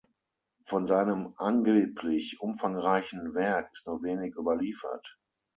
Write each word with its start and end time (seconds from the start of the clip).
Von 0.65 0.87
seinem 0.87 1.35
angeblich 1.37 2.39
umfangreichen 2.39 3.35
Werk 3.35 3.69
ist 3.73 3.85
nur 3.85 4.01
wenig 4.01 4.35
überliefert. 4.35 5.19